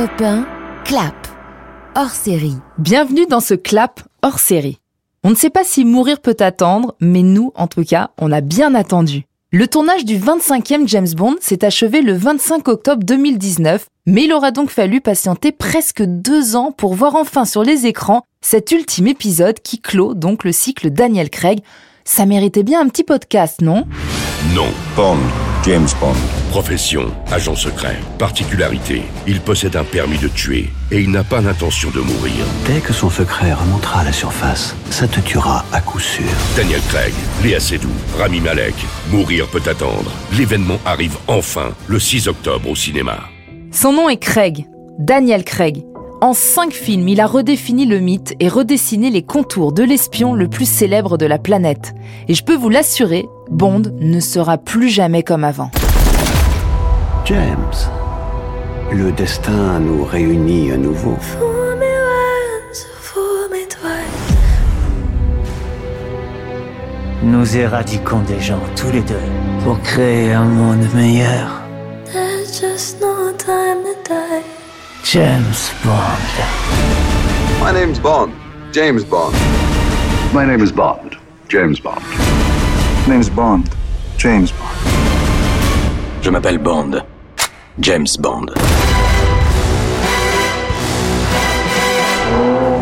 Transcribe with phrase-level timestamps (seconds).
[0.00, 0.46] Europe 1,
[0.86, 1.28] clap,
[1.94, 2.56] hors série.
[2.78, 4.78] Bienvenue dans ce clap hors série.
[5.24, 8.40] On ne sait pas si mourir peut attendre, mais nous, en tout cas, on a
[8.40, 9.24] bien attendu.
[9.52, 14.52] Le tournage du 25e James Bond s'est achevé le 25 octobre 2019, mais il aura
[14.52, 19.60] donc fallu patienter presque deux ans pour voir enfin sur les écrans cet ultime épisode
[19.60, 21.60] qui clôt donc le cycle Daniel Craig.
[22.04, 23.84] Ça méritait bien un petit podcast, non?
[24.54, 24.66] Non.
[24.96, 25.18] Bond,
[25.64, 26.16] James Bond.
[26.50, 27.96] Profession, agent secret.
[28.18, 32.44] Particularité, il possède un permis de tuer et il n'a pas l'intention de mourir.
[32.66, 36.24] Dès que son secret remontera à la surface, ça te tuera à coup sûr.
[36.56, 37.12] Daniel Craig,
[37.44, 38.74] Léa Seydoux, Rami Malek.
[39.12, 40.10] Mourir peut attendre.
[40.36, 43.20] L'événement arrive enfin le 6 octobre au cinéma.
[43.70, 44.66] Son nom est Craig,
[44.98, 45.84] Daniel Craig.
[46.22, 50.48] En cinq films, il a redéfini le mythe et redessiné les contours de l'espion le
[50.48, 51.94] plus célèbre de la planète.
[52.28, 55.70] Et je peux vous l'assurer, Bond ne sera plus jamais comme avant.
[57.24, 57.74] James,
[58.92, 61.16] le destin nous réunit à nouveau.
[67.22, 69.14] Nous éradiquons des gens tous les deux
[69.62, 71.60] pour créer un monde meilleur.
[72.12, 74.42] There's just no time to die.
[75.04, 76.20] James Bond.
[77.60, 78.32] My name's Bond.
[78.72, 79.34] James Bond.
[80.32, 81.16] My name is Bond.
[81.48, 82.00] James Bond.
[83.08, 83.64] Name's Bond.
[84.18, 84.90] James Bond.
[86.22, 87.02] Je m'appelle Bond.
[87.78, 88.46] James Bond.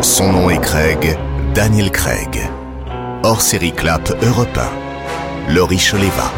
[0.01, 1.17] Son nom est Craig,
[1.53, 2.49] Daniel Craig.
[3.23, 4.57] Hors série Clap Europe
[5.47, 5.53] 1.
[5.53, 6.31] Laurie Choleva.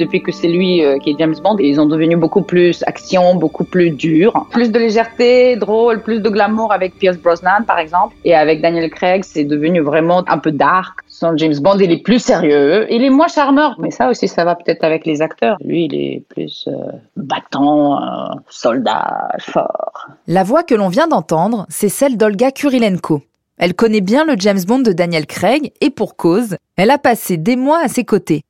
[0.00, 3.34] Depuis que c'est lui euh, qui est James Bond, ils ont devenu beaucoup plus action,
[3.34, 4.46] beaucoup plus dur.
[4.50, 8.16] Plus de légèreté, drôle, plus de glamour avec Pierce Brosnan, par exemple.
[8.24, 11.00] Et avec Daniel Craig, c'est devenu vraiment un peu dark.
[11.06, 13.76] Son James Bond, il est plus sérieux, il est moins charmeur.
[13.78, 15.56] Mais ça aussi, ça va peut-être avec les acteurs.
[15.62, 16.72] Lui, il est plus euh,
[17.16, 20.08] battant, euh, soldat, fort.
[20.26, 23.22] La voix que l'on vient d'entendre, c'est celle d'Olga Kurilenko.
[23.58, 27.36] Elle connaît bien le James Bond de Daniel Craig et pour cause, elle a passé
[27.36, 28.42] des mois à ses côtés.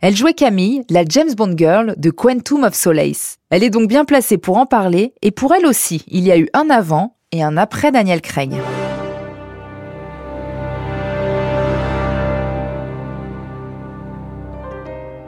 [0.00, 3.38] Elle jouait Camille, la James Bond girl de Quantum of Solace.
[3.50, 6.38] Elle est donc bien placée pour en parler, et pour elle aussi, il y a
[6.38, 8.52] eu un avant et un après Daniel Craig.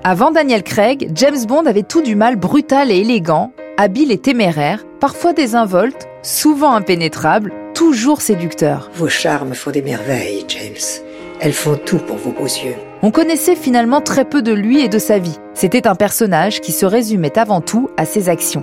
[0.05, 4.85] Avant Daniel Craig, James Bond avait tout du mal brutal et élégant, habile et téméraire,
[5.01, 8.89] parfois désinvolte, souvent impénétrable, toujours séducteur.
[8.95, 11.10] Vos charmes font des merveilles, James.
[11.43, 12.75] Elles font tout pour vos beaux yeux.
[13.03, 15.39] On connaissait finalement très peu de lui et de sa vie.
[15.55, 18.63] C'était un personnage qui se résumait avant tout à ses actions.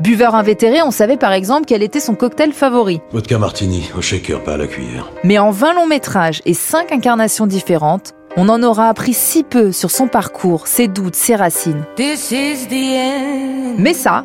[0.00, 3.02] Buveur invétéré, on savait par exemple quel était son cocktail favori.
[3.12, 5.10] Vodka martini, au shaker, pas à la cuillère.
[5.24, 9.70] Mais en 20 longs métrages et 5 incarnations différentes, on en aura appris si peu
[9.70, 11.84] sur son parcours, ses doutes, ses racines.
[13.78, 14.24] Mais ça,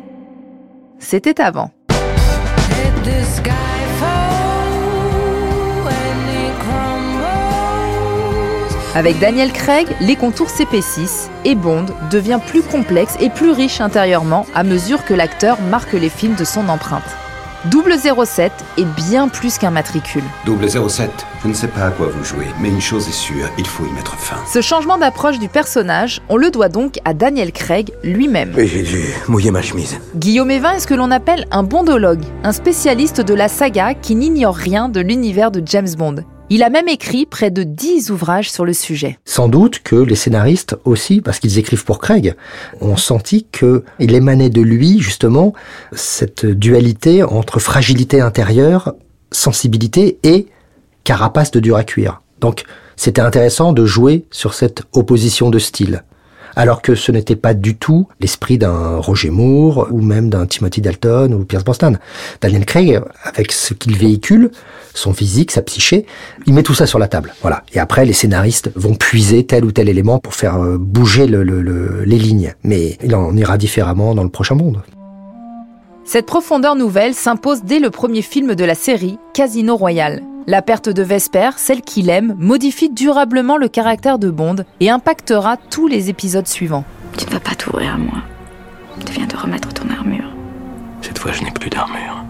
[0.98, 1.70] c'était avant.
[8.94, 14.44] Avec Daniel Craig, les contours s'épaississent et Bond devient plus complexe et plus riche intérieurement
[14.54, 17.02] à mesure que l'acteur marque les films de son empreinte.
[17.70, 20.24] 007 est bien plus qu'un matricule.
[20.44, 21.10] 007,
[21.42, 23.86] je ne sais pas à quoi vous jouez, mais une chose est sûre, il faut
[23.86, 24.36] y mettre fin.
[24.46, 28.52] Ce changement d'approche du personnage, on le doit donc à Daniel Craig lui-même.
[28.58, 29.96] Et j'ai dû mouiller ma chemise.
[30.16, 34.16] Guillaume Evin est ce que l'on appelle un bondologue, un spécialiste de la saga qui
[34.16, 36.16] n'ignore rien de l'univers de James Bond.
[36.54, 39.18] Il a même écrit près de 10 ouvrages sur le sujet.
[39.24, 42.34] Sans doute que les scénaristes aussi, parce qu'ils écrivent pour Craig,
[42.82, 45.54] ont senti qu'il émanait de lui justement
[45.92, 48.92] cette dualité entre fragilité intérieure,
[49.30, 50.46] sensibilité et
[51.04, 52.20] carapace de dur à cuire.
[52.40, 52.64] Donc
[52.96, 56.04] c'était intéressant de jouer sur cette opposition de style
[56.56, 60.80] alors que ce n'était pas du tout l'esprit d'un Roger Moore ou même d'un Timothy
[60.80, 61.98] Dalton ou Pierce Brosnan.
[62.40, 64.50] Daniel Craig, avec ce qu'il véhicule,
[64.94, 66.06] son physique, sa psyché,
[66.46, 67.34] il met tout ça sur la table.
[67.40, 67.62] Voilà.
[67.72, 71.42] Et après, les scénaristes vont puiser tel ou tel élément pour faire euh, bouger le,
[71.42, 72.54] le, le, les lignes.
[72.62, 74.82] Mais il en ira différemment dans le prochain monde.
[76.04, 80.22] Cette profondeur nouvelle s'impose dès le premier film de la série, Casino Royale.
[80.48, 85.56] La perte de Vesper, celle qu'il aime, modifie durablement le caractère de Bond et impactera
[85.56, 86.84] tous les épisodes suivants.
[87.16, 88.18] Tu ne vas pas t'ouvrir à moi.
[89.06, 90.34] Tu viens de remettre ton armure.
[91.00, 92.24] Cette fois, je n'ai plus d'armure.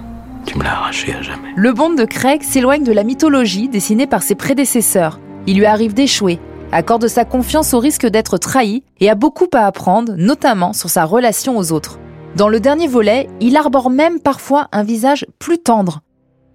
[0.44, 1.48] Tu me l'as arraché à jamais.
[1.56, 5.18] Le Bond de Craig s'éloigne de la mythologie dessinée par ses prédécesseurs.
[5.46, 6.38] Il lui arrive d'échouer,
[6.70, 11.04] accorde sa confiance au risque d'être trahi et a beaucoup à apprendre, notamment sur sa
[11.04, 11.98] relation aux autres.
[12.36, 16.00] Dans le dernier volet, il arbore même parfois un visage plus tendre.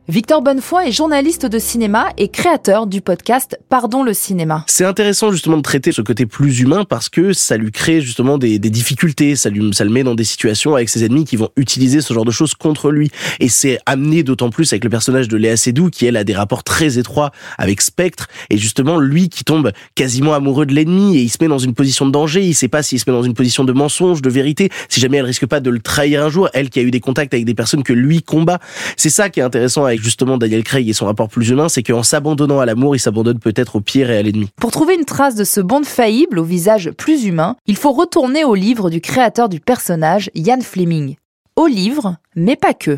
[0.09, 4.63] Victor Bonnefoy est journaliste de cinéma et créateur du podcast Pardon le cinéma.
[4.68, 8.38] C'est intéressant justement de traiter ce côté plus humain parce que ça lui crée justement
[8.38, 11.50] des, difficultés, ça, lui, ça le met dans des situations avec ses ennemis qui vont
[11.57, 13.12] utiliser ce genre de choses contre lui.
[13.42, 16.36] Et c'est amené d'autant plus avec le personnage de Léa Seydoux qui elle a des
[16.36, 21.21] rapports très étroits avec Spectre et justement lui qui tombe quasiment amoureux de l'ennemi et
[21.21, 23.24] il se met dans une position de danger, il sait pas s'il se met dans
[23.24, 26.30] une position de mensonge, de vérité, si jamais elle risque pas de le trahir un
[26.30, 28.59] jour, elle qui a eu des contacts avec des personnes que lui combat.
[28.95, 31.83] C'est ça qui est intéressant avec justement Daniel Craig et son rapport plus humain, c'est
[31.83, 34.49] qu'en s'abandonnant à l'amour, il s'abandonne peut-être au pire et à l'ennemi.
[34.59, 38.44] Pour trouver une trace de ce Bond faillible au visage plus humain, il faut retourner
[38.44, 41.15] au livre du créateur du personnage, Ian Fleming.
[41.55, 42.97] Au livre, mais pas que.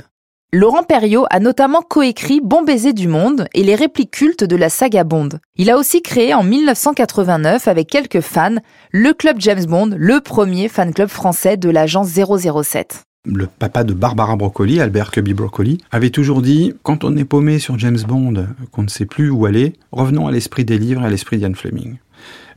[0.51, 4.69] Laurent Perriot a notamment coécrit Bon baiser du monde et les répliques cultes de la
[4.69, 5.29] saga Bond.
[5.57, 8.55] Il a aussi créé en 1989 avec quelques fans
[8.91, 13.93] le club James Bond, le premier fan club français de l'agence 007 le papa de
[13.93, 18.47] Barbara Broccoli, Albert Cubby Broccoli, avait toujours dit quand on est paumé sur James Bond,
[18.71, 21.53] qu'on ne sait plus où aller, revenons à l'esprit des livres et à l'esprit d'Ian
[21.53, 21.97] Fleming.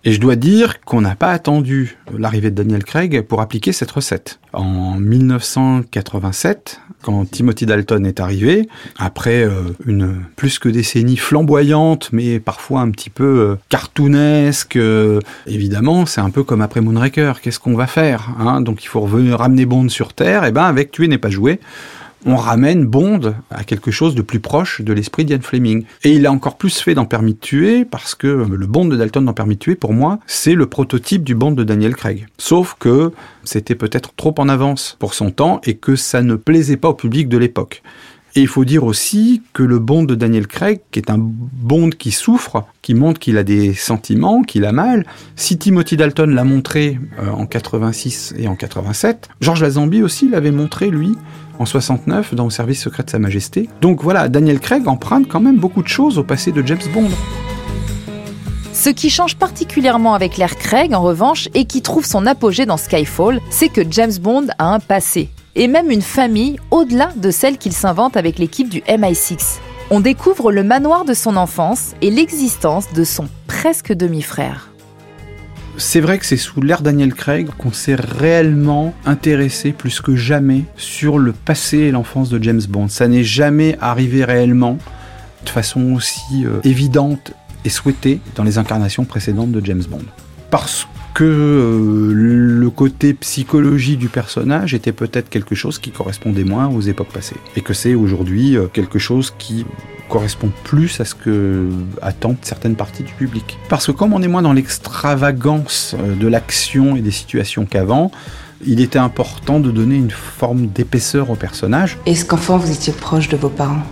[0.04, 3.92] Et je dois dire qu'on n'a pas attendu l'arrivée de Daniel Craig pour appliquer cette
[3.92, 4.40] recette.
[4.52, 8.68] En 1987, quand Timothy Dalton est arrivé,
[8.98, 9.52] après euh,
[9.86, 16.20] une plus que décennie flamboyante, mais parfois un petit peu euh, cartoonesque, euh, évidemment, c'est
[16.20, 17.40] un peu comme après Moonraker.
[17.40, 18.60] Qu'est-ce qu'on va faire hein?
[18.60, 20.44] Donc il faut revenir ramener Bond sur Terre.
[20.44, 21.60] Et ben avec Tuer n'est pas joué
[22.26, 25.84] on ramène Bond à quelque chose de plus proche de l'esprit d'Ian Fleming.
[26.04, 28.96] Et il a encore plus fait dans Permis de tuer, parce que le Bond de
[28.96, 32.26] Dalton dans Permis tuer, pour moi, c'est le prototype du Bond de Daniel Craig.
[32.38, 33.12] Sauf que
[33.44, 36.94] c'était peut-être trop en avance pour son temps et que ça ne plaisait pas au
[36.94, 37.82] public de l'époque.
[38.34, 41.90] Et il faut dire aussi que le Bond de Daniel Craig, qui est un Bond
[41.90, 45.04] qui souffre, qui montre qu'il a des sentiments, qu'il a mal,
[45.36, 50.50] si Timothy Dalton l'a montré euh, en 86 et en 87, Georges Lazenby aussi l'avait
[50.50, 51.14] montré, lui,
[51.58, 53.68] en 69 dans le service secret de Sa Majesté.
[53.82, 57.10] Donc voilà, Daniel Craig emprunte quand même beaucoup de choses au passé de James Bond.
[58.72, 62.78] Ce qui change particulièrement avec l'ère Craig, en revanche, et qui trouve son apogée dans
[62.78, 67.58] Skyfall, c'est que James Bond a un passé, et même une famille au-delà de celle
[67.58, 69.58] qu'il s'invente avec l'équipe du MI6.
[69.90, 74.72] On découvre le manoir de son enfance et l'existence de son presque demi-frère
[75.78, 80.64] c'est vrai que c'est sous l'ère Daniel Craig qu'on s'est réellement intéressé plus que jamais
[80.76, 82.88] sur le passé et l'enfance de James Bond.
[82.88, 84.78] Ça n'est jamais arrivé réellement
[85.44, 87.32] de façon aussi euh, évidente
[87.64, 90.04] et souhaitée dans les incarnations précédentes de James Bond.
[90.50, 96.68] Parce que euh, le côté psychologie du personnage était peut-être quelque chose qui correspondait moins
[96.68, 97.36] aux époques passées.
[97.56, 99.66] Et que c'est aujourd'hui euh, quelque chose qui
[100.08, 101.68] correspond plus à ce que
[102.02, 103.58] attendent certaines parties du public.
[103.68, 108.10] Parce que comme on est moins dans l'extravagance euh, de l'action et des situations qu'avant,
[108.64, 111.98] il était important de donner une forme d'épaisseur au personnage.
[112.06, 113.82] Est-ce qu'enfant vous étiez proche de vos parents?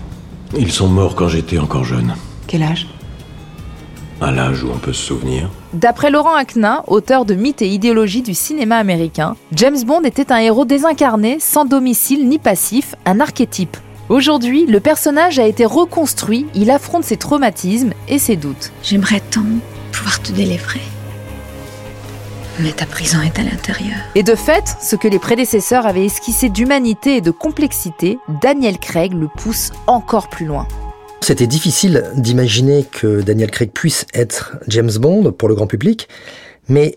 [0.58, 2.14] Ils sont morts quand j'étais encore jeune.
[2.46, 2.86] Quel âge?
[4.20, 5.48] À l'âge où on peut se souvenir.
[5.72, 10.36] D'après Laurent Aknin, auteur de Mythes et idéologie du cinéma américain, James Bond était un
[10.36, 13.78] héros désincarné, sans domicile ni passif, un archétype.
[14.10, 18.72] Aujourd'hui, le personnage a été reconstruit, il affronte ses traumatismes et ses doutes.
[18.82, 19.44] J'aimerais tant
[19.92, 20.80] pouvoir te délivrer.
[22.58, 23.96] Mais ta prison est à l'intérieur.
[24.14, 29.14] Et de fait, ce que les prédécesseurs avaient esquissé d'humanité et de complexité, Daniel Craig
[29.14, 30.66] le pousse encore plus loin.
[31.30, 36.08] C'était difficile d'imaginer que Daniel Craig puisse être James Bond pour le grand public,
[36.68, 36.96] mais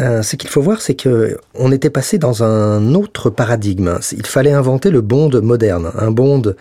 [0.00, 4.00] euh, ce qu'il faut voir, c'est que on était passé dans un autre paradigme.
[4.10, 6.56] Il fallait inventer le Bond moderne, un Bond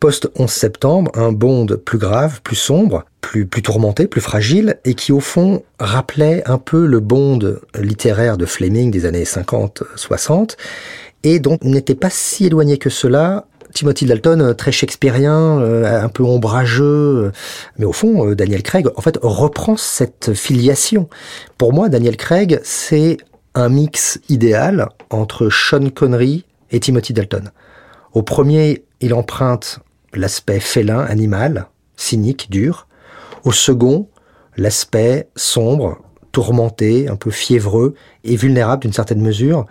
[0.00, 4.94] post 11 septembre, un Bond plus grave, plus sombre, plus plus tourmenté, plus fragile, et
[4.94, 10.56] qui au fond rappelait un peu le Bond littéraire de Fleming des années 50-60,
[11.22, 13.46] et donc n'était pas si éloigné que cela
[13.76, 17.32] Timothy Dalton, euh, très shakespearien, euh, un peu ombrageux, euh,
[17.78, 21.10] mais au fond, Daniel Craig, en fait, reprend cette filiation.
[21.58, 23.18] Pour moi, Daniel Craig, c'est
[23.54, 27.50] un mix idéal entre Sean Connery et Timothy Dalton.
[28.14, 29.80] Au premier, il emprunte
[30.14, 31.66] l'aspect félin, animal,
[31.96, 32.88] cynique, dur.
[33.44, 34.08] Au second,
[34.56, 35.98] l'aspect sombre,
[36.32, 39.66] tourmenté, un peu fiévreux et vulnérable d'une certaine mesure.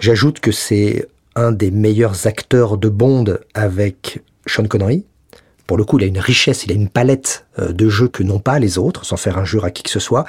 [0.00, 5.04] J'ajoute que c'est un des meilleurs acteurs de Bond avec Sean Connery.
[5.68, 8.22] Pour le coup, il a une richesse, il a une palette euh, de jeux que
[8.22, 10.24] n'ont pas les autres, sans faire injure à qui que ce soit.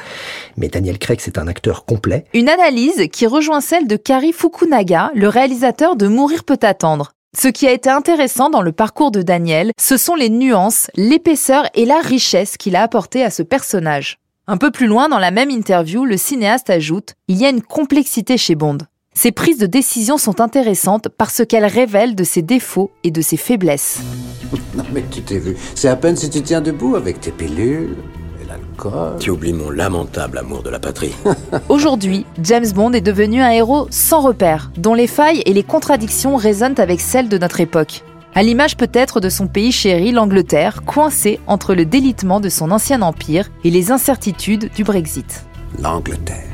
[0.57, 2.25] Mais Daniel Craig, c'est un acteur complet.
[2.33, 7.13] Une analyse qui rejoint celle de Kari Fukunaga, le réalisateur de Mourir peut attendre.
[7.37, 11.65] Ce qui a été intéressant dans le parcours de Daniel, ce sont les nuances, l'épaisseur
[11.73, 14.17] et la richesse qu'il a apporté à ce personnage.
[14.47, 17.61] Un peu plus loin dans la même interview, le cinéaste ajoute Il y a une
[17.61, 18.79] complexité chez Bond.
[19.21, 23.35] Ses prises de décision sont intéressantes parce qu'elles révèlent de ses défauts et de ses
[23.35, 23.99] faiblesses.
[24.75, 27.97] Non mais tu t'es vu, c'est à peine si tu tiens debout avec tes pilules
[28.41, 29.17] et l'alcool.
[29.19, 31.13] Tu oublies mon lamentable amour de la patrie.
[31.69, 36.37] Aujourd'hui, James Bond est devenu un héros sans repère, dont les failles et les contradictions
[36.37, 38.05] résonnent avec celles de notre époque.
[38.35, 43.01] À l'image peut-être de son pays chéri, l'Angleterre, coincé entre le délitement de son ancien
[43.01, 45.43] empire et les incertitudes du Brexit.
[45.77, 46.47] L'Angleterre,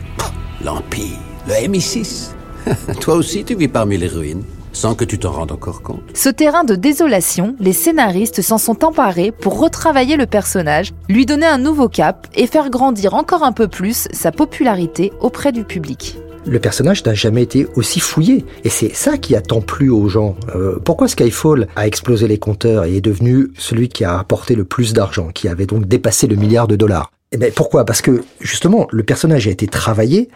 [0.63, 2.31] l'Empire, le MI6.
[3.01, 4.43] Toi aussi, tu vis parmi les ruines,
[4.73, 6.01] sans que tu t'en rendes encore compte.
[6.13, 11.45] Ce terrain de désolation, les scénaristes s'en sont emparés pour retravailler le personnage, lui donner
[11.45, 16.17] un nouveau cap et faire grandir encore un peu plus sa popularité auprès du public
[16.47, 18.45] le personnage n'a jamais été aussi fouillé.
[18.63, 20.35] Et c'est ça qui a tant plu aux gens.
[20.55, 24.63] Euh, pourquoi Skyfall a explosé les compteurs et est devenu celui qui a apporté le
[24.63, 27.11] plus d'argent, qui avait donc dépassé le milliard de dollars?
[27.31, 27.85] Eh bien, pourquoi?
[27.85, 30.29] Parce que justement, le personnage a été travaillé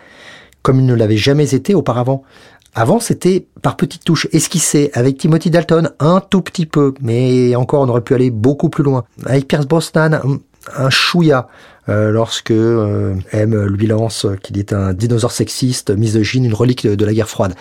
[0.61, 2.23] comme il ne l'avait jamais été auparavant.
[2.75, 7.81] Avant, c'était par petites touches, esquissé, avec Timothy Dalton, un tout petit peu, mais encore,
[7.81, 9.05] on aurait pu aller beaucoup plus loin.
[9.25, 10.19] Avec Pierce Brosnan,
[10.75, 11.47] un chouïa,
[11.89, 17.05] euh, lorsque euh, M lui lance qu'il est un dinosaure sexiste, misogyne, une relique de,
[17.05, 17.55] la guerre froide.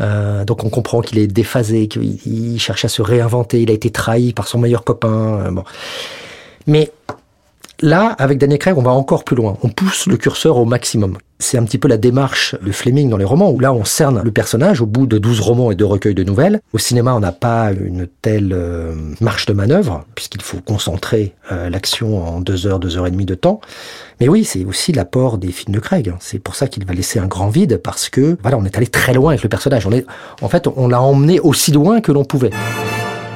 [0.00, 3.90] Euh, donc on comprend qu'il est déphasé, qu'il cherche à se réinventer, il a été
[3.90, 5.50] trahi par son meilleur copain.
[5.52, 5.64] bon.
[6.66, 6.90] Mais
[7.82, 9.58] Là, avec Daniel Craig, on va encore plus loin.
[9.62, 11.18] On pousse le curseur au maximum.
[11.38, 14.22] C'est un petit peu la démarche de Fleming dans les romans, où là, on cerne
[14.24, 16.60] le personnage au bout de 12 romans et de recueils de nouvelles.
[16.72, 21.68] Au cinéma, on n'a pas une telle euh, marche de manœuvre, puisqu'il faut concentrer euh,
[21.68, 23.60] l'action en deux heures, deux heures et demie de temps.
[24.20, 26.14] Mais oui, c'est aussi l'apport des films de Craig.
[26.18, 28.86] C'est pour ça qu'il va laisser un grand vide, parce que, voilà, on est allé
[28.86, 29.86] très loin avec le personnage.
[29.86, 30.06] On est,
[30.40, 32.52] en fait, on l'a emmené aussi loin que l'on pouvait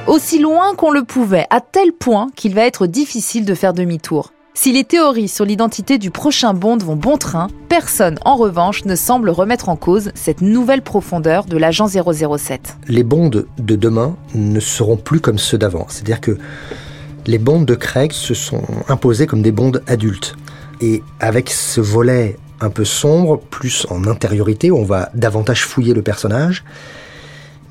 [0.07, 4.31] aussi loin qu'on le pouvait, à tel point qu'il va être difficile de faire demi-tour.
[4.53, 8.95] Si les théories sur l'identité du prochain Bond vont bon train, personne en revanche ne
[8.95, 12.77] semble remettre en cause cette nouvelle profondeur de l'agent 007.
[12.87, 15.85] Les Bonds de demain ne seront plus comme ceux d'avant.
[15.87, 16.37] C'est-à-dire que
[17.27, 20.35] les Bonds de Craig se sont imposés comme des Bonds adultes.
[20.81, 26.01] Et avec ce volet un peu sombre, plus en intériorité, on va davantage fouiller le
[26.01, 26.63] personnage,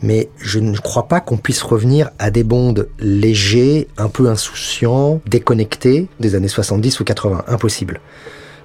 [0.02, 5.20] mais je ne crois pas qu'on puisse revenir à des bondes légers, un peu insouciants,
[5.26, 7.44] déconnectés des années 70 ou 80.
[7.48, 8.00] Impossible.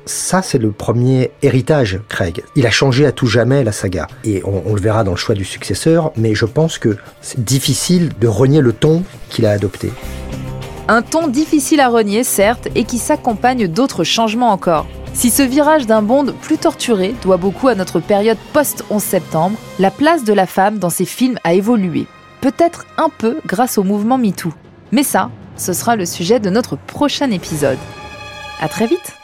[0.08, 2.44] Ça, c'est le premier héritage, Craig.
[2.56, 4.08] Il a changé à tout jamais la saga.
[4.24, 8.12] Et on, le verra dans le choix du successeur, mais je pense que c'est difficile
[8.22, 9.92] de renier le ton qu'il a adopté.
[10.88, 14.86] Un ton difficile à renier, certes, et qui s'accompagne d'autres changements encore.
[15.13, 19.89] Si ce virage d'un Bond plus torturé doit beaucoup à notre période post-11 septembre, la
[19.89, 22.06] place de la femme dans ces films a évolué.
[22.42, 24.54] Peut-être un peu grâce au mouvement MeToo.
[24.92, 27.80] Mais ça, ce sera le sujet de notre prochain épisode.
[28.62, 29.15] À très vite